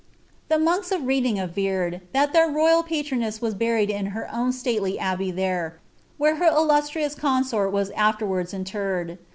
[0.47, 5.29] The monks of Reading averred that their royal patroness d in her own stately abbey
[5.29, 5.77] there,
[6.17, 9.19] where her illustrious consort irards interred.